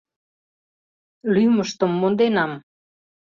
[1.33, 2.51] Лӱмыштым монденам.